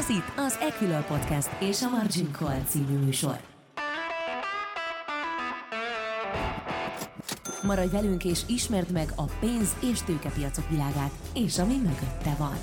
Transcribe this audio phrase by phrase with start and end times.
[0.00, 3.36] Ez itt az Equilor Podcast és a Margin Call című műsor.
[7.62, 12.56] Maradj velünk és ismerd meg a pénz- és tőkepiacok világát, és ami mögötte van.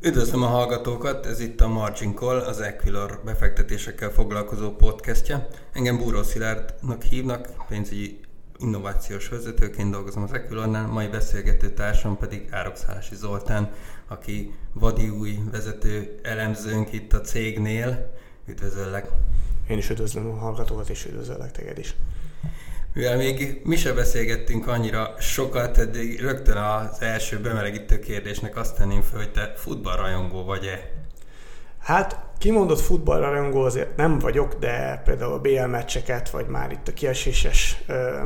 [0.00, 5.46] Üdvözlöm a hallgatókat, ez itt a Margin Call, az Equilor befektetésekkel foglalkozó podcastja.
[5.72, 8.20] Engem Búró Szilárdnak hívnak, pénzügyi
[8.60, 13.70] innovációs vezetőként dolgozom az Equilornál, mai beszélgető társam pedig Árokszálasi Zoltán,
[14.06, 18.10] aki vadi új vezető elemzőnk itt a cégnél.
[18.46, 19.08] Üdvözöllek!
[19.68, 21.94] Én is üdvözlöm a hallgatókat, és üdvözöllek téged is.
[22.92, 29.02] Mivel még mi se beszélgettünk annyira sokat, eddig rögtön az első bemelegítő kérdésnek azt tenném
[29.02, 30.90] fel, hogy te futballrajongó vagy-e?
[31.78, 36.92] Hát kimondott futballrajongó azért nem vagyok, de például a BL meccseket, vagy már itt a
[36.92, 38.22] kieséses ö,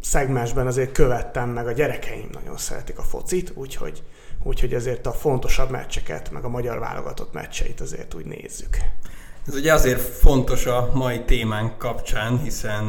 [0.00, 4.02] szegmensben azért követtem, meg a gyerekeim nagyon szeretik a focit, úgyhogy,
[4.42, 8.76] úgyhogy ezért a fontosabb meccseket, meg a magyar válogatott meccseit azért úgy nézzük.
[9.46, 12.84] Ez ugye azért fontos a mai témánk kapcsán, hiszen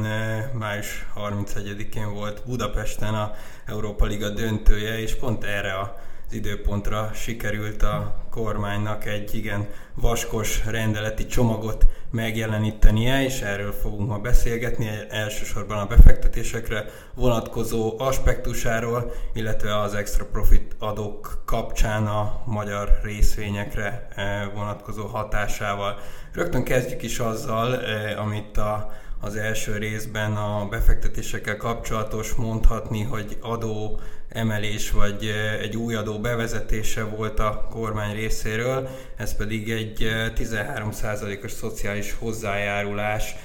[0.53, 3.33] május 31-én volt Budapesten a
[3.65, 5.97] Európa Liga döntője, és pont erre a
[6.33, 14.89] időpontra sikerült a kormánynak egy igen vaskos rendeleti csomagot megjelenítenie, és erről fogunk ma beszélgetni,
[15.09, 24.49] elsősorban a befektetésekre vonatkozó aspektusáról, illetve az extra profit adók kapcsán a magyar részvényekre eh,
[24.53, 25.99] vonatkozó hatásával.
[26.33, 28.91] Rögtön kezdjük is azzal, eh, amit a
[29.23, 33.99] az első részben a befektetésekkel kapcsolatos mondhatni, hogy adó
[34.29, 35.25] emelés vagy
[35.61, 40.07] egy új adó bevezetése volt a kormány részéről, ez pedig egy
[40.37, 43.35] 13%-os szociális hozzájárulás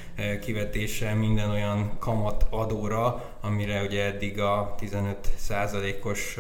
[0.41, 6.39] kivetése minden olyan kamat adóra, amire ugye eddig a 15%-os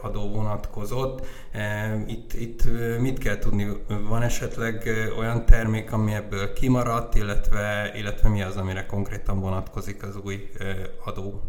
[0.00, 1.26] adó vonatkozott.
[2.06, 2.62] Itt, itt
[3.00, 3.66] mit kell tudni?
[4.08, 10.16] Van esetleg olyan termék, ami ebből kimaradt, illetve, illetve mi az, amire konkrétan vonatkozik az
[10.24, 10.48] új
[11.04, 11.42] adó?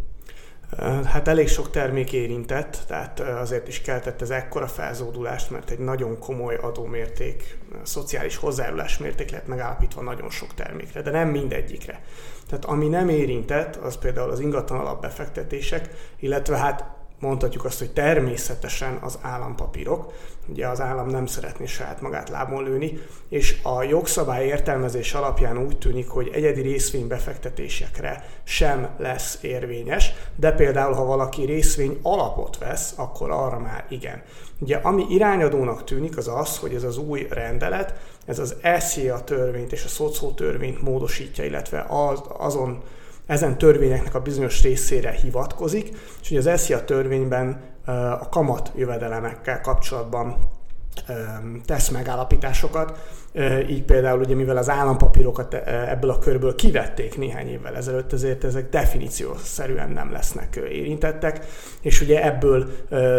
[1.06, 6.20] Hát elég sok termék érintett, tehát azért is keltett ez ekkora felzódulást, mert egy nagyon
[6.20, 12.02] komoly adómérték, szociális hozzájárulás mérték lett megállapítva nagyon sok termékre, de nem mindegyikre.
[12.48, 18.98] Tehát ami nem érintett, az például az ingatlan alapbefektetések, illetve hát mondhatjuk azt, hogy természetesen
[19.02, 20.14] az állampapírok.
[20.48, 25.78] Ugye az állam nem szeretné saját magát lábon lőni, és a jogszabály értelmezés alapján úgy
[25.78, 33.32] tűnik, hogy egyedi részvénybefektetésekre sem lesz érvényes, de például, ha valaki részvény alapot vesz, akkor
[33.32, 34.22] arra már igen.
[34.60, 37.94] Ugye ami irányadónak tűnik, az az, hogy ez az új rendelet,
[38.26, 42.84] ez az SZIA törvényt és a SZOCO törvényt módosítja, illetve az, azon
[43.26, 45.90] ezen törvényeknek a bizonyos részére hivatkozik,
[46.22, 47.75] és ugye az SZIA törvényben
[48.20, 50.38] a kamat jövedelemekkel kapcsolatban
[51.66, 53.14] tesz megállapításokat.
[53.70, 58.70] Így például ugye mivel az állampapírokat ebből a körből kivették néhány évvel ezelőtt, ezért ezek
[58.70, 61.46] definíciószerűen nem lesznek érintettek,
[61.82, 62.72] és ugye ebből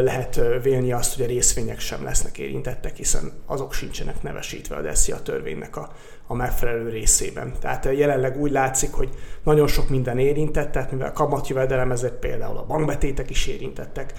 [0.03, 5.23] lehet vélni azt, hogy a részvények sem lesznek érintettek, hiszen azok sincsenek nevesítve a DESZIA
[5.23, 5.89] törvénynek a,
[6.27, 7.53] a megfelelő részében.
[7.61, 9.09] Tehát jelenleg úgy látszik, hogy
[9.43, 14.13] nagyon sok minden érintett, tehát mivel kamatjövedelem, ezért például a bankbetétek is érintettek,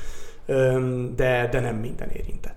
[1.16, 2.56] de, de nem minden érintett.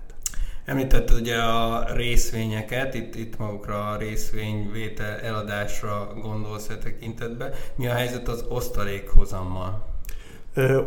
[0.65, 7.53] Említetted ugye a részvényeket, itt, itt magukra a részvényvétel eladásra gondolsz e tekintetbe.
[7.75, 9.89] Mi a helyzet az osztalékhozammal?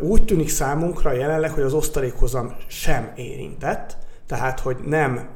[0.01, 5.29] Úgy tűnik számunkra jelenleg, hogy az osztalékhozam sem érintett, tehát hogy nem,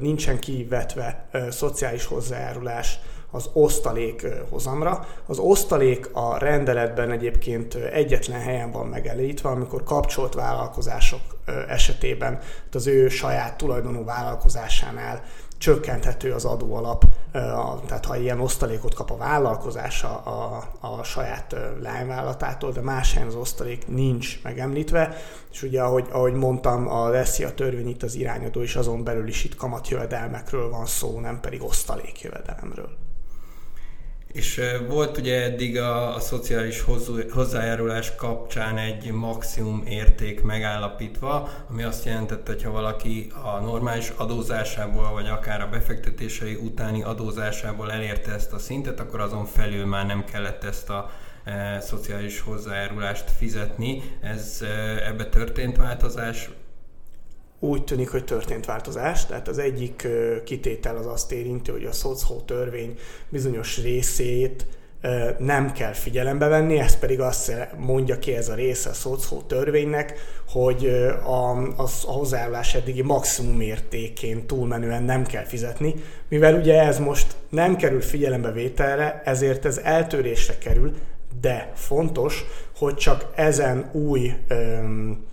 [0.00, 2.98] nincsen kivetve szociális hozzájárulás
[3.34, 5.06] az osztalék hozamra.
[5.26, 11.20] Az osztalék a rendeletben egyébként egyetlen helyen van megelítve, amikor kapcsolt vállalkozások
[11.68, 12.40] esetében,
[12.72, 15.22] az ő saját tulajdonú vállalkozásánál
[15.58, 17.04] csökkenthető az adóalap,
[17.86, 23.34] tehát ha ilyen osztalékot kap a vállalkozása a, a saját lányvállalatától, de más helyen az
[23.34, 25.16] osztalék nincs megemlítve,
[25.52, 29.44] és ugye ahogy, ahogy mondtam, a SZIA törvény itt az irányadó, és azon belül is
[29.44, 32.90] itt kamatjövedelmekről van szó, nem pedig osztalékjövedelemről.
[34.34, 36.84] És volt ugye eddig a, a szociális
[37.32, 45.12] hozzájárulás kapcsán egy maximum érték megállapítva, ami azt jelentette, hogy ha valaki a normális adózásából,
[45.12, 50.24] vagy akár a befektetései utáni adózásából elérte ezt a szintet, akkor azon felül már nem
[50.24, 51.10] kellett ezt a
[51.44, 54.02] e, szociális hozzájárulást fizetni.
[54.20, 54.66] Ez e,
[55.06, 56.50] ebbe történt változás,
[57.64, 59.26] úgy tűnik, hogy történt változás.
[59.26, 60.08] Tehát az egyik
[60.44, 64.66] kitétel az azt érinti, hogy a szocó törvény bizonyos részét
[65.38, 70.14] nem kell figyelembe venni, ez pedig azt mondja ki ez a része a szocó törvénynek,
[70.48, 70.86] hogy
[71.24, 75.94] a, az, a hozzájárulás eddigi maximum értékén túlmenően nem kell fizetni,
[76.28, 80.92] mivel ugye ez most nem kerül figyelembe vételre, ezért ez eltörésre kerül,
[81.40, 82.44] de fontos,
[82.76, 85.26] hogy csak ezen új öm,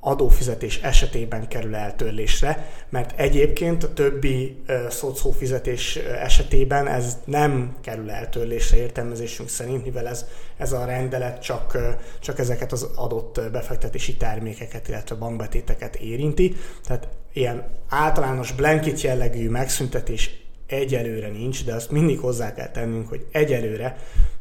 [0.00, 8.76] adófizetés esetében kerül eltörlésre, mert egyébként a többi uh, fizetés esetében ez nem kerül eltörlésre
[8.76, 10.26] értelmezésünk szerint, mivel ez,
[10.56, 11.78] ez a rendelet csak,
[12.20, 16.56] csak ezeket az adott befektetési termékeket, illetve bankbetéteket érinti.
[16.86, 23.26] Tehát ilyen általános blanket jellegű megszüntetés egyelőre nincs, de azt mindig hozzá kell tennünk, hogy
[23.32, 23.96] egyelőre,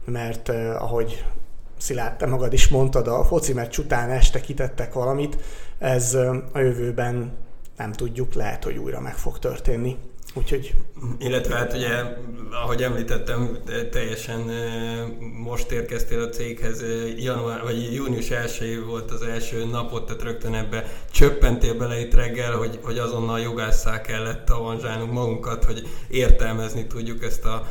[0.05, 1.23] mert ahogy
[1.79, 5.37] Szilárd, te magad is mondtad, a foci meccs után este kitettek valamit,
[5.77, 6.13] ez
[6.53, 7.31] a jövőben
[7.77, 9.97] nem tudjuk, lehet, hogy újra meg fog történni.
[10.33, 10.75] Úgyhogy...
[11.19, 11.89] Illetve hát ugye,
[12.51, 13.57] ahogy említettem,
[13.91, 14.39] teljesen
[15.43, 16.83] most érkeztél a céghez,
[17.17, 22.51] január, vagy június 1 volt az első napot, tehát rögtön ebbe csöppentél bele itt reggel,
[22.51, 27.67] hogy, hogy azonnal jogásszá kellett avanzsálnunk magunkat, hogy értelmezni tudjuk ezt a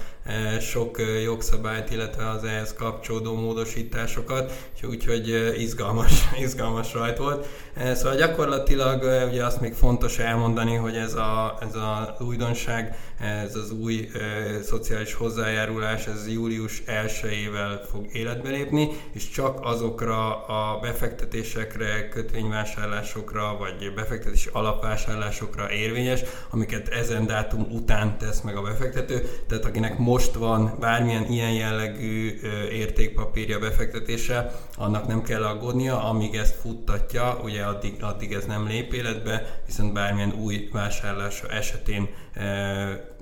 [0.60, 4.52] sok jogszabályt, illetve az ehhez kapcsolódó módosításokat,
[4.82, 6.12] úgyhogy izgalmas,
[6.44, 7.46] izgalmas rajt volt.
[7.94, 13.70] Szóval gyakorlatilag ugye azt még fontos elmondani, hogy ez, a, ez az újdonság, ez az
[13.70, 22.08] új e, szociális hozzájárulás, ez július 1-ével fog életbe lépni, és csak azokra a befektetésekre,
[22.08, 26.20] kötvényvásárlásokra, vagy befektetési alapvásárlásokra érvényes,
[26.50, 32.40] amiket ezen dátum után tesz meg a befektető, tehát akinek most van bármilyen ilyen jellegű
[32.70, 38.92] értékpapírja befektetése, annak nem kell aggódnia, amíg ezt futtatja, ugye addig, addig ez nem lép
[38.92, 42.08] életbe, viszont bármilyen új vásárlása esetén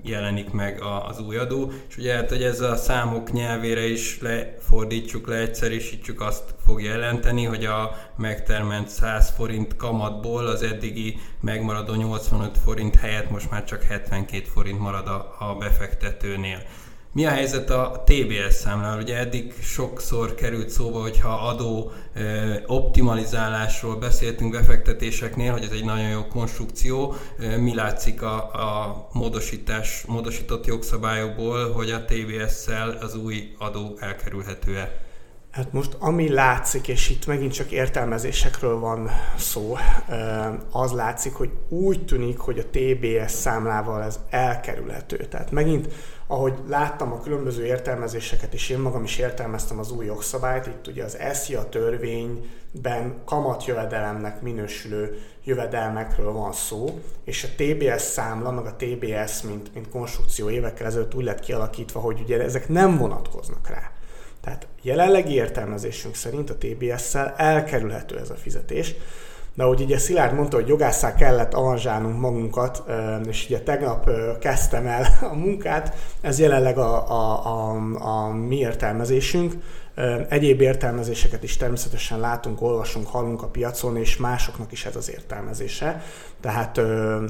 [0.03, 5.27] jelenik meg az új adó, és ugye hát, hogy ez a számok nyelvére is lefordítsuk,
[5.27, 12.95] leegyszerűsítjük, azt fog jelenteni, hogy a megtermelt 100 forint kamatból az eddigi megmaradó 85 forint
[12.95, 16.61] helyett most már csak 72 forint marad a, a befektetőnél.
[17.17, 19.01] Mi a helyzet a TBS számlával?
[19.01, 21.91] Ugye eddig sokszor került szóba, hogyha adó
[22.65, 27.15] optimalizálásról beszéltünk befektetéseknél, hogy ez egy nagyon jó konstrukció.
[27.59, 35.05] Mi látszik a, a módosítás, módosított jogszabályokból, hogy a TBS-szel az új adó elkerülhető-e?
[35.51, 39.77] Hát most ami látszik, és itt megint csak értelmezésekről van szó,
[40.71, 45.17] az látszik, hogy úgy tűnik, hogy a TBS számlával ez elkerülhető.
[45.17, 45.87] Tehát megint
[46.27, 51.03] ahogy láttam a különböző értelmezéseket, és én magam is értelmeztem az új jogszabályt, itt ugye
[51.03, 59.41] az SZIA törvényben kamatjövedelemnek minősülő jövedelmekről van szó, és a TBS számla, meg a TBS,
[59.41, 63.91] mint, mint konstrukció évekkel ezelőtt úgy lett kialakítva, hogy ugye ezek nem vonatkoznak rá.
[64.41, 68.95] Tehát jelenlegi értelmezésünk szerint a TBS-szel elkerülhető ez a fizetés,
[69.57, 72.83] de ahogy ugye Szilárd mondta, hogy jogásszá kellett avanzsálnunk magunkat,
[73.27, 74.09] és ugye tegnap
[74.39, 79.53] kezdtem el a munkát, ez jelenleg a, a, a, a mi értelmezésünk.
[80.29, 86.01] Egyéb értelmezéseket is természetesen látunk, olvasunk, hallunk a piacon, és másoknak is ez az értelmezése.
[86.41, 86.81] Tehát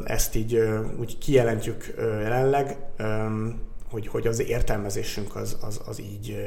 [0.06, 0.62] ezt így
[1.00, 2.78] úgy kijelentjük jelenleg,
[3.92, 6.38] hogy, hogy az értelmezésünk az, az, az így,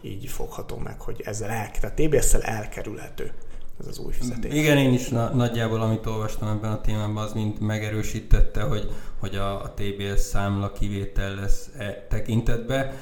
[0.00, 3.32] így fogható meg, hogy ezzel el, tehát TBS-szel elkerülhető
[3.80, 4.54] ez az új fizetés.
[4.54, 9.36] Igen, én is na- nagyjából, amit olvastam ebben a témában, az mind megerősítette, hogy, hogy
[9.36, 12.94] a, a TBS számla kivétel lesz e tekintetbe.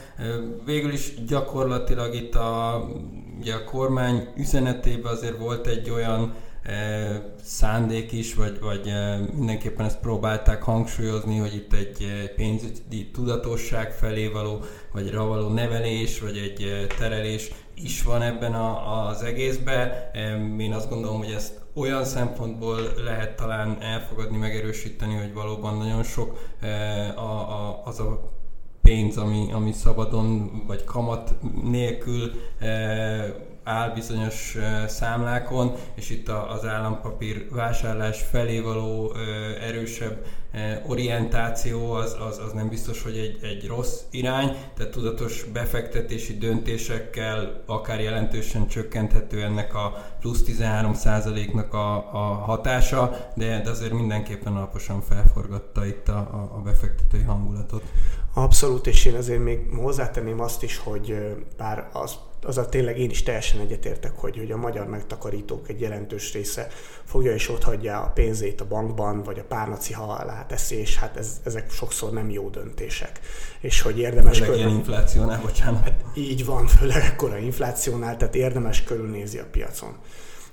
[0.65, 2.85] Végül is gyakorlatilag itt a,
[3.39, 6.35] ugye a kormány üzenetében azért volt egy olyan
[7.43, 8.93] szándék is, vagy, vagy
[9.35, 14.61] mindenképpen ezt próbálták hangsúlyozni, hogy itt egy pénzügyi tudatosság felé való,
[14.93, 17.51] vagy való nevelés, vagy egy terelés
[17.83, 19.93] is van ebben a, az egészben.
[20.59, 26.53] Én azt gondolom, hogy ezt olyan szempontból lehet talán elfogadni, megerősíteni, hogy valóban nagyon sok
[27.17, 28.31] a, a, az a
[28.83, 32.31] pénz, ami, ami szabadon vagy kamat nélkül
[33.71, 39.15] áll bizonyos számlákon, és itt az állampapír vásárlás felé való
[39.61, 40.25] erősebb
[40.87, 47.63] orientáció az, az, az nem biztos, hogy egy, egy rossz irány, tehát tudatos befektetési döntésekkel
[47.67, 55.01] akár jelentősen csökkenthető ennek a plusz 13%-nak a, a hatása, de, de azért mindenképpen alaposan
[55.01, 56.19] felforgatta itt a,
[56.55, 57.83] a, befektetői hangulatot.
[58.35, 61.89] Abszolút, és én azért még hozzátenném azt is, hogy bár
[62.43, 66.69] az a tényleg én is teljesen egyetértek, hogy, hogy a magyar megtakarítók egy jelentős része
[67.05, 71.17] fogja és ott hagyja a pénzét a bankban, vagy a párnaci alá teszi, és hát
[71.17, 73.21] ez, ezek sokszor nem jó döntések.
[73.61, 74.39] És hogy érdemes...
[74.39, 74.67] Főleg körül...
[74.67, 75.83] ilyen inflációnál, bocsánat.
[75.83, 79.97] Hát így van, főleg ekkora inflációnál, tehát érdemes körülnézi a piacon.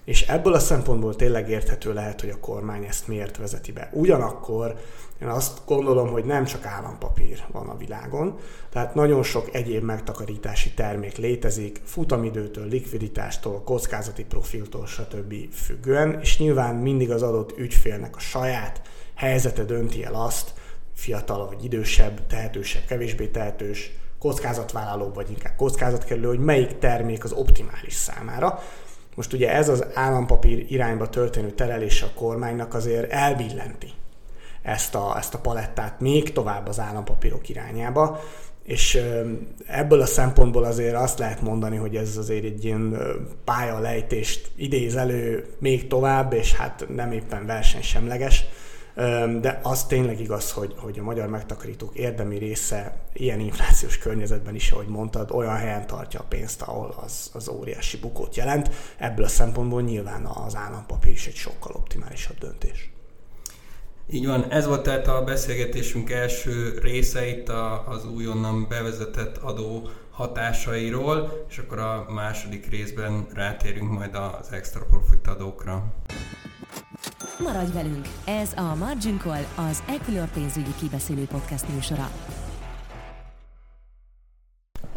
[0.07, 3.89] És ebből a szempontból tényleg érthető lehet, hogy a kormány ezt miért vezeti be.
[3.93, 4.75] Ugyanakkor
[5.21, 10.71] én azt gondolom, hogy nem csak állampapír van a világon, tehát nagyon sok egyéb megtakarítási
[10.73, 15.33] termék létezik, futamidőtől, likviditástól, kockázati profiltól, stb.
[15.53, 18.81] függően, és nyilván mindig az adott ügyfélnek a saját
[19.15, 20.53] helyzete dönti el azt,
[20.93, 27.93] fiatal vagy idősebb, tehetősebb, kevésbé tehetős, kockázatvállaló vagy inkább kockázatkerülő, hogy melyik termék az optimális
[27.93, 28.59] számára.
[29.17, 33.87] Most ugye ez az állampapír irányba történő terelése a kormánynak azért elbillenti
[34.61, 38.19] ezt a, ezt a palettát még tovább az állampapírok irányába,
[38.63, 39.01] és
[39.67, 42.97] ebből a szempontból azért azt lehet mondani, hogy ez azért egy ilyen
[43.43, 48.45] pályalejtést idéz elő még tovább, és hát nem éppen versenysemleges.
[49.39, 54.71] De az tényleg igaz, hogy, hogy a magyar megtakarítók érdemi része ilyen inflációs környezetben is,
[54.71, 58.69] ahogy mondtad, olyan helyen tartja a pénzt, ahol az, az óriási bukót jelent.
[58.97, 62.91] Ebből a szempontból nyilván az állampapír is egy sokkal optimálisabb döntés.
[64.09, 67.49] Így van, ez volt tehát a beszélgetésünk első része itt
[67.87, 75.27] az újonnan bevezetett adó hatásairól, és akkor a második részben rátérünk majd az extra profit
[75.27, 75.93] adókra.
[77.39, 78.07] Maradj velünk!
[78.25, 82.09] Ez a Margin Call, az Equilor pénzügyi kibeszélő podcast műsora.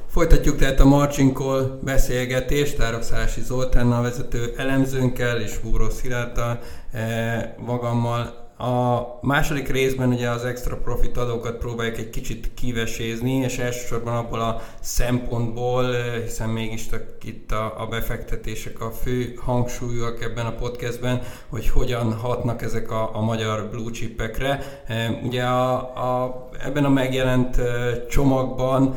[0.08, 6.58] Folytatjuk tehát a Margin Call beszélgetést Tárokszási Zoltánnal vezető elemzőnkkel és Búró Szilárdtal,
[6.92, 13.58] eh, magammal a második részben ugye az extra profit adókat próbáljuk egy kicsit kivesézni, és
[13.58, 15.84] elsősorban abból a szempontból,
[16.24, 16.88] hiszen mégis
[17.22, 23.16] itt a, a befektetések a fő hangsúlyúak ebben a podcastben, hogy hogyan hatnak ezek a,
[23.16, 24.82] a magyar blue chipekre.
[25.22, 27.60] Ugye a, a, ebben a megjelent
[28.08, 28.94] csomagban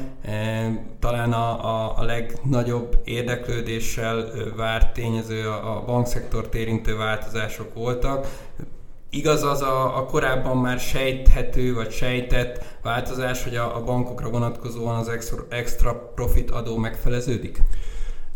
[0.99, 8.27] talán a, a, a legnagyobb érdeklődéssel várt tényező a, a bankszektort érintő változások voltak
[9.15, 14.95] Igaz az a, a korábban már sejthető vagy sejtett változás, hogy a, a bankokra vonatkozóan
[14.95, 17.61] az extra, extra profit adó megfeleződik?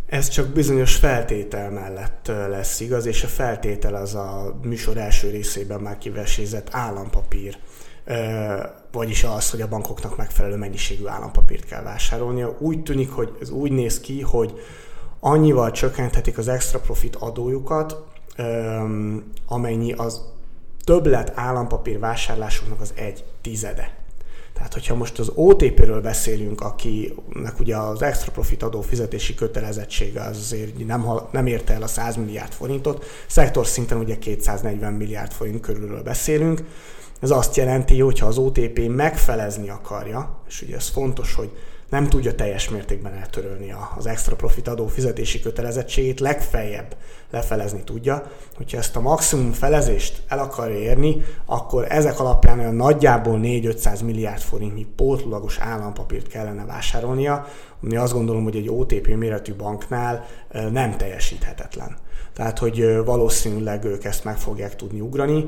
[0.05, 5.79] Ez csak bizonyos feltétel mellett lesz igaz, és a feltétel az a műsor első részében
[5.79, 7.57] már kivesézett állampapír
[8.91, 12.55] vagyis az, hogy a bankoknak megfelelő mennyiségű állampapírt kell vásárolnia.
[12.59, 14.53] Úgy tűnik, hogy ez úgy néz ki, hogy
[15.19, 18.03] annyival csökkenthetik az extra profit adójukat,
[19.47, 20.21] amennyi az
[20.87, 23.95] többlet állampapír vásárlásoknak az egy tizede.
[24.53, 30.37] Tehát, hogyha most az OTP-ről beszélünk, akinek ugye az extra profit adó fizetési kötelezettsége az
[30.37, 35.61] azért nem, nem érte el a 100 milliárd forintot, szektor szinten ugye 240 milliárd forint
[35.61, 36.63] körülről beszélünk.
[37.19, 41.51] Ez azt jelenti, hogy ha az OTP megfelezni akarja, és ugye ez fontos, hogy
[41.89, 46.95] nem tudja teljes mértékben eltörölni az extra profit adó fizetési kötelezettségét, legfeljebb
[47.31, 48.31] lefelezni tudja.
[48.55, 54.41] Hogyha ezt a maximum felezést el akarja érni, akkor ezek alapján olyan nagyjából 4-500 milliárd
[54.41, 57.47] forintnyi pótlagos állampapírt kellene vásárolnia,
[57.83, 60.25] ami azt gondolom, hogy egy OTP méretű banknál
[60.71, 61.97] nem teljesíthetetlen.
[62.33, 65.45] Tehát, hogy valószínűleg ők ezt meg fogják tudni ugrani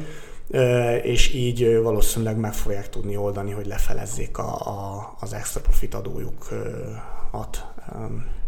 [1.04, 7.66] és így valószínűleg meg fogják tudni oldani, hogy lefelezzék a, a, az extra profit adójukat.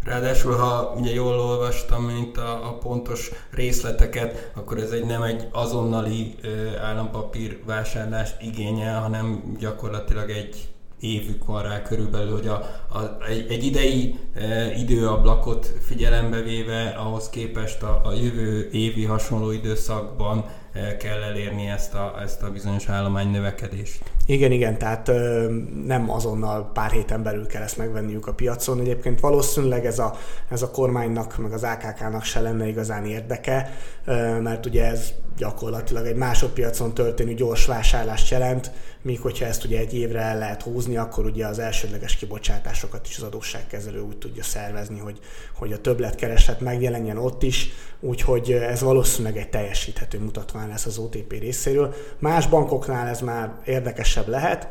[0.04, 5.48] Ráadásul, ha ugye jól olvastam, mint a, a pontos részleteket, akkor ez egy nem egy
[5.52, 6.36] azonnali
[6.82, 10.71] állampapír vásárlást igényel, hanem gyakorlatilag egy
[11.02, 12.54] évük van rá körülbelül, hogy a,
[12.90, 19.52] a, egy, egy idei e, időablakot figyelembe véve ahhoz képest a, a jövő évi hasonló
[19.52, 24.04] időszakban e, kell elérni ezt a, ezt a bizonyos állomány növekedést.
[24.26, 25.48] Igen, igen, tehát ö,
[25.86, 28.80] nem azonnal pár héten belül kell ezt megvenniük a piacon.
[28.80, 30.16] Egyébként valószínűleg ez a,
[30.50, 36.06] ez a kormánynak, meg az AKK-nak se lenne igazán érdeke, ö, mert ugye ez gyakorlatilag
[36.06, 40.98] egy másodpiacon történő gyors vásárlást jelent, míg hogyha ezt ugye egy évre el lehet húzni,
[40.98, 45.20] akkor ugye az elsődleges kibocsátásokat is az adósságkezelő úgy tudja szervezni, hogy,
[45.56, 51.32] hogy a többletkereslet megjelenjen ott is, úgyhogy ez valószínűleg egy teljesíthető mutatvány lesz az OTP
[51.32, 51.94] részéről.
[52.20, 54.68] Más bankoknál ez már érdekesebb lehet,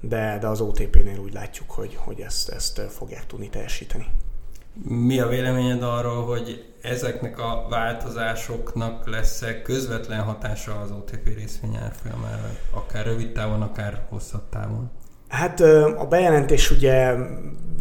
[0.00, 4.06] de, de az OTP-nél úgy látjuk, hogy, hogy ezt, ezt fogják tudni teljesíteni.
[4.82, 12.50] Mi a véleményed arról, hogy ezeknek a változásoknak lesz-e közvetlen hatása az OTP részvény árfolyamára,
[12.70, 14.90] akár rövid távon, akár hosszabb távon?
[15.28, 15.60] Hát
[15.98, 17.14] a bejelentés ugye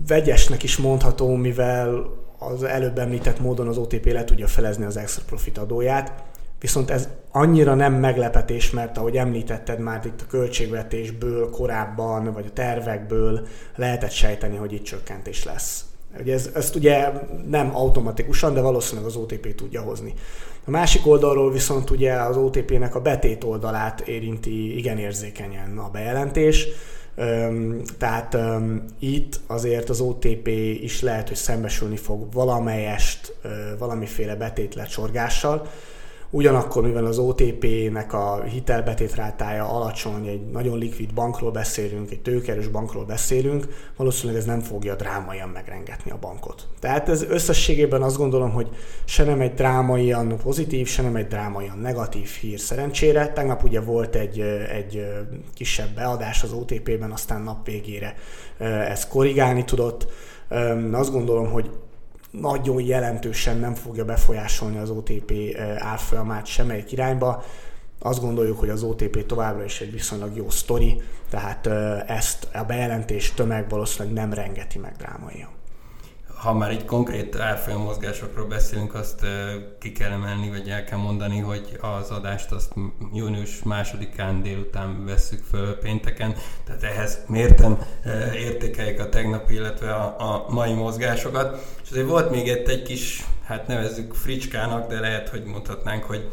[0.07, 2.05] vegyesnek is mondható, mivel
[2.37, 6.23] az előbb említett módon az OTP le tudja felezni az extra profit adóját,
[6.59, 12.53] viszont ez annyira nem meglepetés, mert ahogy említetted már itt a költségvetésből korábban, vagy a
[12.53, 15.85] tervekből lehetett sejteni, hogy itt csökkentés lesz.
[16.19, 17.11] Ugye ez, ezt ugye
[17.49, 20.13] nem automatikusan, de valószínűleg az OTP tudja hozni.
[20.65, 26.67] A másik oldalról viszont ugye az OTP-nek a betét oldalát érinti igen érzékenyen a bejelentés,
[27.97, 28.37] tehát
[28.99, 30.47] itt azért az OTP
[30.81, 33.35] is lehet, hogy szembesülni fog valamelyest
[33.77, 35.67] valamiféle betétlecsorgással,
[36.35, 43.05] Ugyanakkor, mivel az OTP-nek a hitelbetétrátája alacsony, egy nagyon likvid bankról beszélünk, egy tőkerős bankról
[43.05, 46.67] beszélünk, valószínűleg ez nem fogja drámaian megrengetni a bankot.
[46.79, 48.69] Tehát ez összességében azt gondolom, hogy
[49.05, 53.27] se nem egy drámaian pozitív, se nem egy drámaian negatív hír szerencsére.
[53.27, 54.39] Tegnap ugye volt egy,
[54.71, 55.07] egy
[55.53, 58.15] kisebb beadás az OTP-ben, aztán nap végére
[58.89, 60.07] ez korrigálni tudott.
[60.91, 61.69] Azt gondolom, hogy
[62.41, 67.43] nagyon jelentősen nem fogja befolyásolni az OTP eh, árfolyamát semmelyik irányba.
[67.99, 72.63] Azt gondoljuk, hogy az OTP továbbra is egy viszonylag jó sztori, tehát eh, ezt a
[72.63, 75.49] bejelentés tömeg valószínűleg nem rengeti meg drámaian
[76.43, 79.25] ha már egy konkrét árfolyam mozgásokról beszélünk, azt
[79.79, 82.73] ki kell emelni, vagy el kell mondani, hogy az adást azt
[83.13, 86.35] június másodikán délután vesszük föl pénteken,
[86.65, 87.77] tehát ehhez mérten
[88.33, 91.65] értékeljük a tegnap, illetve a, a mai mozgásokat.
[91.83, 96.31] És azért volt még egy, egy kis, hát nevezzük fricskának, de lehet, hogy mondhatnánk, hogy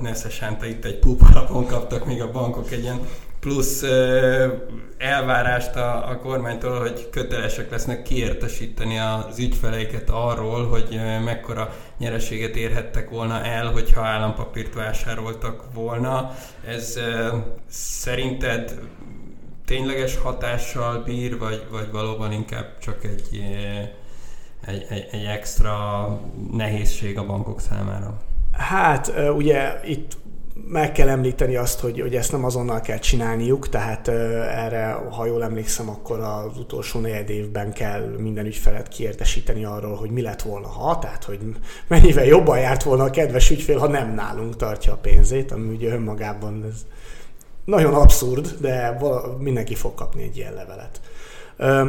[0.00, 3.00] Nesze Sánta itt egy pup alapon kaptak még a bankok egy ilyen
[3.44, 3.82] plusz
[4.98, 13.10] elvárást a, a kormánytól, hogy kötelesek lesznek kiértesíteni az ügyfeleiket arról, hogy mekkora nyereséget érhettek
[13.10, 16.34] volna el, hogyha állampapírt vásároltak volna.
[16.66, 16.98] Ez
[17.68, 18.78] szerinted
[19.66, 23.44] tényleges hatással bír, vagy, vagy valóban inkább csak egy,
[24.66, 26.08] egy, egy, egy extra
[26.52, 28.20] nehézség a bankok számára?
[28.52, 30.16] Hát ugye itt
[30.54, 35.42] meg kell említeni azt, hogy, hogy ezt nem azonnal kell csinálniuk, tehát erre, ha jól
[35.42, 40.68] emlékszem, akkor az utolsó negyed évben kell minden ügyfelet kiértesíteni arról, hogy mi lett volna
[40.68, 41.40] ha, tehát hogy
[41.88, 45.92] mennyivel jobban járt volna a kedves ügyfél, ha nem nálunk tartja a pénzét, ami ugye
[45.92, 46.86] önmagában ez
[47.64, 48.98] nagyon abszurd, de
[49.38, 51.00] mindenki fog kapni egy ilyen levelet.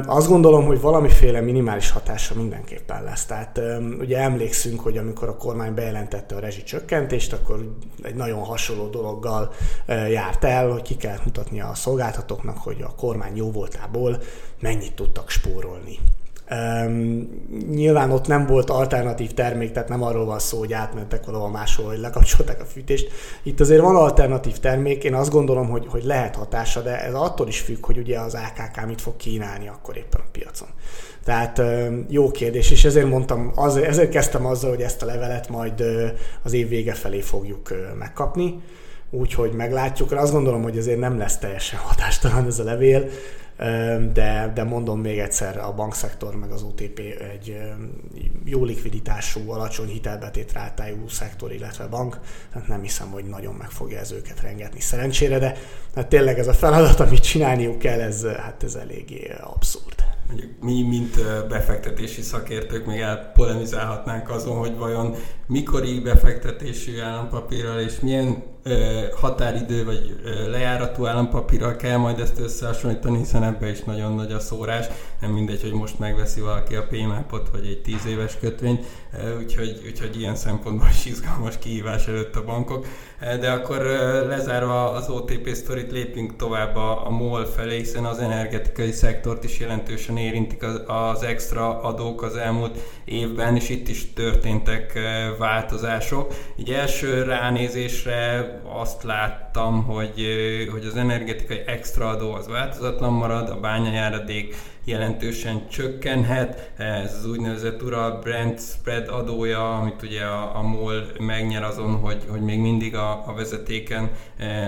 [0.05, 3.25] Azt gondolom, hogy valamiféle minimális hatása mindenképpen lesz.
[3.25, 3.61] Tehát
[3.99, 9.53] ugye emlékszünk, hogy amikor a kormány bejelentette a rezsicsökkentést, akkor egy nagyon hasonló dologgal
[9.87, 14.17] járt el, hogy ki kell mutatni a szolgáltatóknak, hogy a kormány jó voltából
[14.59, 15.99] mennyit tudtak spórolni.
[16.51, 17.29] Um,
[17.69, 21.85] nyilván ott nem volt alternatív termék, tehát nem arról van szó, hogy átmentek valahol máshol,
[21.85, 23.11] hogy lekapcsolták a fűtést.
[23.43, 27.47] Itt azért van alternatív termék, én azt gondolom, hogy, hogy lehet hatása, de ez attól
[27.47, 30.67] is függ, hogy ugye az AKK mit fog kínálni akkor éppen a piacon.
[31.23, 31.61] Tehát
[32.09, 35.83] jó kérdés, és ezért mondtam, az, ezért kezdtem azzal, hogy ezt a levelet majd
[36.43, 38.61] az év vége felé fogjuk megkapni,
[39.09, 40.11] úgyhogy meglátjuk.
[40.11, 43.09] Azt gondolom, hogy azért nem lesz teljesen hatástalan ez a levél,
[44.13, 46.99] de, de mondom még egyszer, a bankszektor meg az OTP
[47.33, 47.61] egy
[48.45, 52.19] jó likviditású, alacsony hitelbetét rátájú szektor, illetve bank,
[52.53, 55.57] tehát nem hiszem, hogy nagyon meg fogja ez őket rengetni szerencsére, de
[55.95, 60.03] hát tényleg ez a feladat, amit csinálniuk kell, ez, hát ez eléggé abszurd.
[60.61, 61.15] Mi, mint
[61.47, 65.15] befektetési szakértők még elpolemizálhatnánk azon, hogy vajon
[65.47, 68.43] mikori befektetési állampapírral és milyen
[69.15, 70.15] határidő vagy
[70.47, 74.85] lejáratú állampapírral kell majd ezt összehasonlítani, hiszen ebbe is nagyon nagy a szórás.
[75.25, 78.85] Nem mindegy, hogy most megveszi valaki a PMAP-ot, vagy egy 10 éves kötvényt,
[79.39, 82.87] úgyhogy, úgyhogy ilyen szempontból is izgalmas kihívás előtt a bankok.
[83.19, 83.81] De akkor
[84.27, 89.59] lezárva az OTP sztorit lépünk tovább a, a MOL felé, hiszen az energetikai szektort is
[89.59, 94.99] jelentősen érintik az, az extra adók az elmúlt évben, és itt is történtek
[95.37, 96.33] változások.
[96.55, 100.25] Így első ránézésre azt láttam, hogy,
[100.71, 104.55] hogy az energetikai extra adó az változatlan marad, a bányajáradék
[105.15, 106.71] jelentősen csökkenhet.
[106.77, 112.23] Ez az úgynevezett Ural Brent spread adója, amit ugye a, a MOL megnyer azon, hogy,
[112.29, 114.09] hogy még mindig a, a vezetéken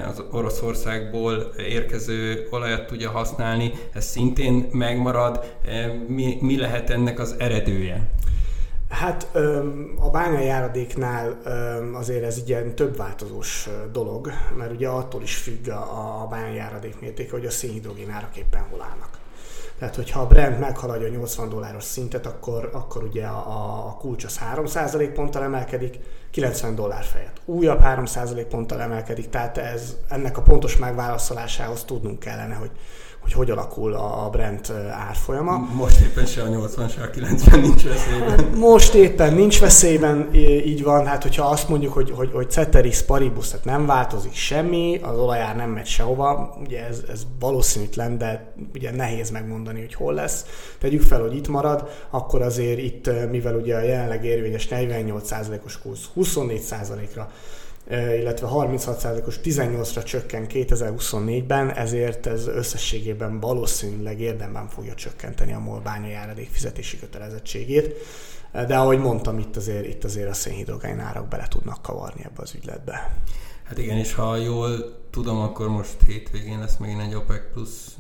[0.08, 5.56] az Oroszországból érkező olajat tudja használni, ez szintén megmarad.
[6.08, 8.10] Mi, mi lehet ennek az eredője?
[8.90, 9.28] Hát
[10.00, 11.42] a bányajáradéknál
[11.94, 17.46] azért ez ilyen több változós dolog, mert ugye attól is függ a bányajáradék mértéke, hogy
[17.46, 19.17] a szénhidrogén árak éppen hol állnak.
[19.80, 24.24] Tehát, hogyha a brand meghaladja a 80 dolláros szintet, akkor, akkor ugye a, a kulcs
[24.24, 26.00] az 3% ponttal emelkedik,
[26.32, 27.42] 90 dollár fejet.
[27.46, 32.72] Újabb 3% ponttal emelkedik, tehát ez, ennek a pontos megválaszolásához tudnunk kellene, hogy
[33.34, 34.74] hogy hogy alakul a brand
[35.08, 35.58] árfolyama.
[35.74, 38.30] Most éppen se a 80, se a 90 nincs veszélyben.
[38.30, 40.34] Hát most éppen nincs veszélyben,
[40.66, 41.06] így van.
[41.06, 45.56] Hát hogyha azt mondjuk, hogy, hogy, hogy Ceteris Paribus, tehát nem változik semmi, az olajár
[45.56, 50.46] nem megy sehova, ugye ez, ez valószínűtlen, de ugye nehéz megmondani, hogy hol lesz.
[50.80, 56.06] Tegyük fel, hogy itt marad, akkor azért itt, mivel ugye a jelenleg érvényes 48%-os kursz
[56.16, 57.32] 24%-ra
[57.90, 66.50] illetve 36%-os 18-ra csökken 2024-ben, ezért ez összességében valószínűleg érdemben fogja csökkenteni a MOL járadék
[66.50, 67.96] fizetési kötelezettségét.
[68.52, 72.54] De ahogy mondtam, itt azért, itt azért a szénhidrogén árak bele tudnak kavarni ebbe az
[72.56, 73.18] ügyletbe.
[73.64, 77.98] Hát igen, és ha jól tudom, akkor most hétvégén lesz megint egy OPEC plusz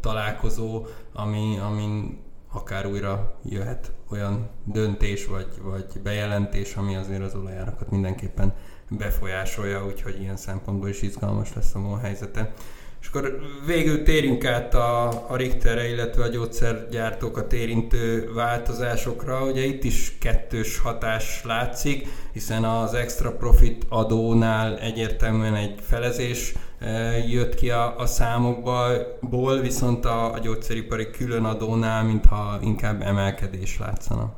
[0.00, 2.20] találkozó, ami, amin
[2.52, 8.54] akár újra jöhet olyan döntés vagy, vagy bejelentés, ami azért az olajárakat mindenképpen
[8.98, 12.52] befolyásolja, úgyhogy ilyen szempontból is izgalmas lesz a MOL helyzete.
[13.02, 19.44] És akkor végül térjünk át a, a Richterre, illetve a gyógyszergyártókat érintő változásokra.
[19.44, 26.90] Ugye itt is kettős hatás látszik, hiszen az extra profit adónál egyértelműen egy felezés e,
[27.28, 34.34] jött ki a, a számokból, viszont a, a gyógyszeripari különadónál mintha inkább emelkedés látszana.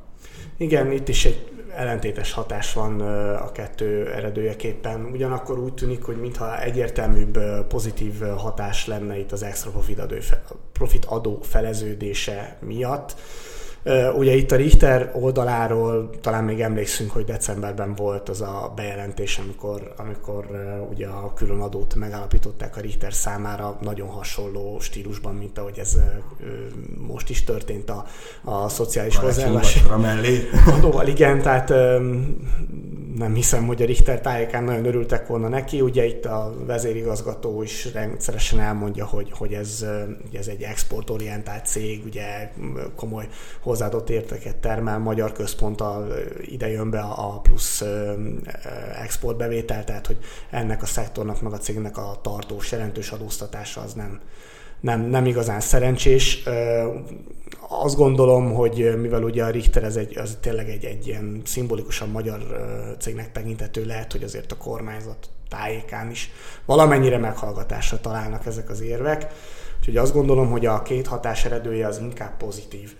[0.57, 3.01] Igen, itt is egy ellentétes hatás van
[3.37, 5.05] a kettő eredőjeképpen.
[5.05, 9.71] Ugyanakkor úgy tűnik, hogy mintha egyértelműbb pozitív hatás lenne itt az extra
[10.73, 13.17] profit adó, feleződése miatt.
[14.17, 19.95] Ugye itt a Richter oldaláról talán még emlékszünk, hogy decemberben volt az a bejelentés, amikor,
[19.97, 20.47] amikor
[20.91, 25.97] ugye a külön adót megállapították a Richter számára nagyon hasonló stílusban, mint ahogy ez
[26.97, 28.07] most is történt a,
[28.45, 29.83] a szociális hozzáállás
[30.67, 31.07] adóval.
[31.07, 31.73] Igen, tehát
[33.17, 35.81] nem hiszem, hogy a Richter tájékán nagyon örültek volna neki.
[35.81, 39.87] Ugye itt a vezérigazgató is rendszeresen elmondja, hogy, hogy ez,
[40.33, 42.53] ez egy exportorientált cég, ugye
[42.97, 43.29] komoly
[43.61, 47.85] hozzáadott érteket termel, magyar központtal ide jön be a plusz
[49.03, 50.19] exportbevétel, tehát hogy
[50.51, 54.21] ennek a szektornak, meg a cégnek a tartós, jelentős adóztatása az nem,
[54.81, 56.43] nem, nem igazán szerencsés.
[57.83, 62.09] Azt gondolom, hogy mivel ugye a Richter ez egy, az tényleg egy, egy ilyen szimbolikusan
[62.09, 62.39] magyar
[62.99, 66.31] cégnek tekintető, lehet, hogy azért a kormányzat tájékán is
[66.65, 69.33] valamennyire meghallgatásra találnak ezek az érvek.
[69.79, 72.95] Úgyhogy azt gondolom, hogy a két hatás eredője az inkább pozitív.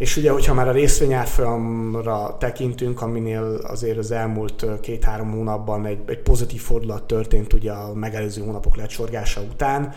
[0.00, 6.18] És ugye, hogyha már a részvényárfolyamra tekintünk, aminél azért az elmúlt két-három hónapban egy, egy
[6.18, 9.92] pozitív fordulat történt ugye a megelőző hónapok lecsorgása után,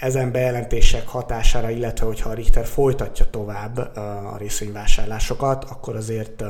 [0.00, 6.44] ezen bejelentések hatására, illetve hogyha a Richter folytatja tovább a részvényvásárlásokat, akkor azért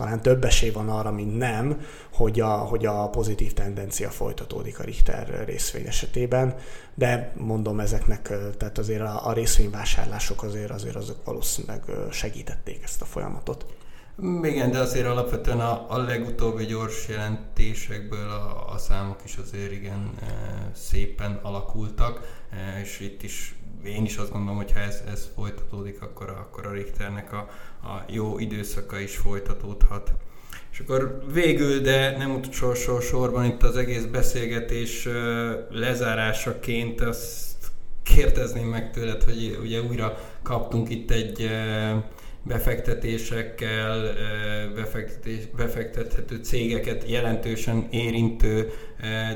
[0.00, 1.80] talán több esély van arra, mint nem,
[2.12, 6.54] hogy a, hogy a pozitív tendencia folytatódik a Richter részvény esetében,
[6.94, 8.22] de mondom ezeknek,
[8.56, 13.66] tehát azért a, a részvényvásárlások azért, azért azok valószínűleg segítették ezt a folyamatot.
[14.42, 20.10] Igen, de azért alapvetően a, a legutóbbi gyors jelentésekből a, a számok is azért igen
[20.20, 20.26] e,
[20.74, 26.02] szépen alakultak, e, és itt is én is azt gondolom, hogy ha ez, ez folytatódik,
[26.02, 27.48] akkor, akkor a Richternek a,
[27.82, 30.12] a jó időszaka is folytatódhat.
[30.72, 35.08] És akkor végül, de nem utolsó sorban itt az egész beszélgetés
[35.70, 37.48] lezárásaként azt
[38.02, 41.50] kérdezném meg tőled, hogy ugye újra kaptunk itt egy
[42.42, 44.12] befektetésekkel,
[44.74, 48.70] befektetés, befektethető cégeket jelentősen érintő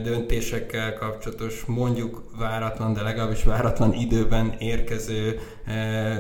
[0.03, 5.41] döntésekkel kapcsolatos, mondjuk váratlan, de legalábbis váratlan időben érkező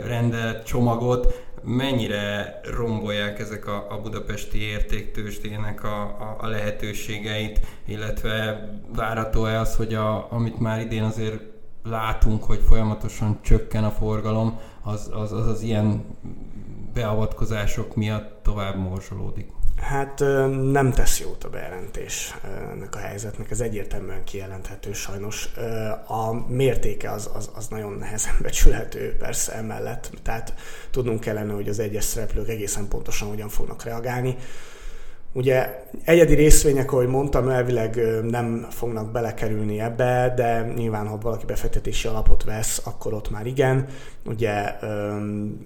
[0.06, 9.60] rendelet csomagot, mennyire rombolják ezek a, a budapesti értéktősdének a, a, a lehetőségeit, illetve várható-e
[9.60, 11.40] az, hogy a, amit már idén azért
[11.84, 16.04] látunk, hogy folyamatosan csökken a forgalom, az az, az, az ilyen
[16.92, 19.46] beavatkozások miatt tovább morzsolódik?
[19.80, 20.18] Hát
[20.72, 22.34] nem tesz jót a bejelentés
[22.72, 25.48] ennek a helyzetnek, ez egyértelműen kijelenthető sajnos.
[26.06, 30.54] A mértéke az, az, az nagyon nehezen becsülhető persze emellett, tehát
[30.90, 34.36] tudnunk kellene, hogy az egyes szereplők egészen pontosan hogyan fognak reagálni.
[35.36, 42.08] Ugye egyedi részvények, ahogy mondtam, elvileg nem fognak belekerülni ebbe, de nyilván, ha valaki befektetési
[42.08, 43.86] alapot vesz, akkor ott már igen.
[44.24, 44.74] Ugye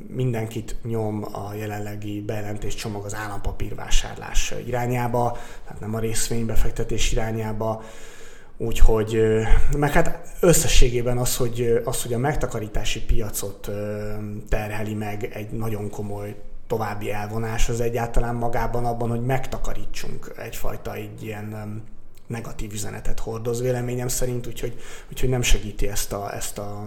[0.09, 7.83] mindenkit nyom a jelenlegi bejelentés csomag az állampapírvásárlás irányába, tehát nem a részvénybefektetés irányába.
[8.57, 9.23] Úgyhogy,
[9.77, 13.71] meg hát összességében az, hogy, az, hogy a megtakarítási piacot
[14.49, 16.35] terheli meg egy nagyon komoly
[16.69, 21.83] további elvonás, az egyáltalán magában abban, hogy megtakarítsunk egyfajta egy ilyen
[22.27, 26.87] negatív üzenetet hordoz véleményem szerint, úgyhogy, úgyhogy nem segíti ezt a, ezt a,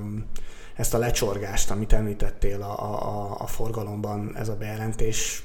[0.75, 5.43] ezt a lecsorgást, amit említettél a, a, a forgalomban ez a bejelentés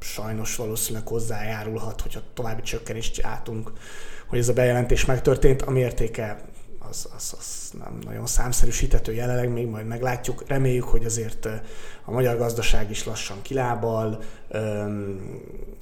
[0.00, 3.72] sajnos valószínűleg hozzájárulhat, hogyha további csökkenést átunk,
[4.26, 5.62] hogy ez a bejelentés megtörtént.
[5.62, 6.40] A mértéke
[6.88, 10.44] az, az, az nem nagyon számszerűsíthető jelenleg, még majd meglátjuk.
[10.46, 11.48] Reméljük, hogy azért
[12.04, 14.20] a magyar gazdaság is lassan kilábal,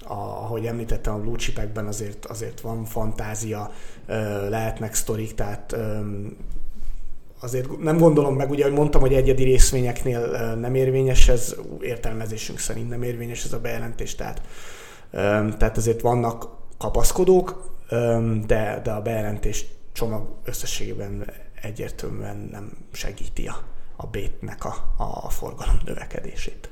[0.04, 3.70] a, ahogy említettem, a blue chipekben azért, azért van fantázia,
[4.48, 5.76] lehetnek sztorik, tehát
[7.40, 12.88] azért nem gondolom meg, ugye, hogy mondtam, hogy egyedi részvényeknél nem érvényes, ez értelmezésünk szerint
[12.88, 14.40] nem érvényes ez a bejelentés, tehát,
[15.58, 17.74] tehát azért vannak kapaszkodók,
[18.46, 19.66] de, de a bejelentés
[19.96, 21.30] csomag összességében
[21.62, 23.62] egyértelműen nem segíti a,
[23.96, 26.70] a bétnek a, a forgalom növekedését.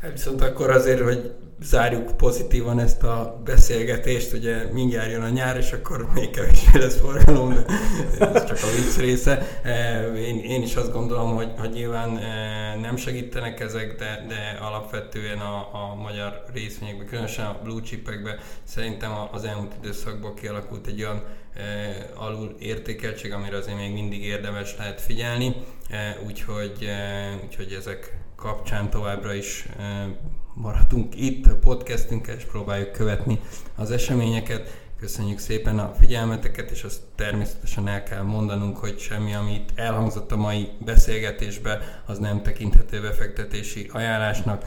[0.00, 5.56] Hát viszont akkor azért, hogy zárjuk pozitívan ezt a beszélgetést, ugye mindjárt jön a nyár,
[5.56, 7.54] és akkor még kevésbé lesz forgalom,
[8.18, 9.60] de ez csak a vicc része.
[9.62, 14.58] E, én, én is azt gondolom, hogy, hogy nyilván e, nem segítenek ezek, de, de
[14.60, 21.02] alapvetően a, a magyar részvényekben, különösen a blue chipekben szerintem az elmúlt időszakban kialakult egy
[21.02, 21.22] olyan
[21.54, 21.62] e,
[22.14, 25.54] alul értékeltség, amire azért még mindig érdemes lehet figyelni,
[26.26, 26.90] úgyhogy,
[27.44, 29.68] úgyhogy ezek kapcsán továbbra is
[30.54, 33.40] maradunk itt a podcastünkkel, és próbáljuk követni
[33.76, 34.88] az eseményeket.
[35.00, 40.36] Köszönjük szépen a figyelmeteket, és azt természetesen el kell mondanunk, hogy semmi, amit elhangzott a
[40.36, 44.64] mai beszélgetésbe, az nem tekinthető befektetési ajánlásnak.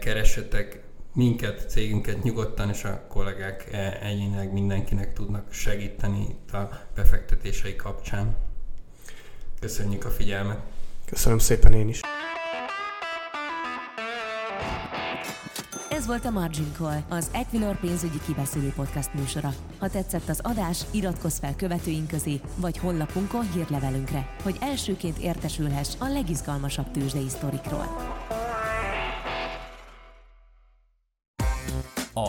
[0.00, 0.82] Keressetek
[1.12, 3.68] minket, cégünket nyugodtan, és a kollégák
[4.02, 8.36] egyénileg mindenkinek tudnak segíteni itt a befektetései kapcsán.
[9.60, 10.58] Köszönjük a figyelmet!
[11.06, 12.00] Köszönöm szépen én is!
[15.90, 19.54] Ez volt a Margin Call, az Equilor pénzügyi kibeszélő podcast műsora.
[19.78, 26.06] Ha tetszett az adás, iratkozz fel követőink közé, vagy honlapunkon hírlevelünkre, hogy elsőként értesülhess a
[26.06, 27.86] legizgalmasabb tőzsdei sztorikról.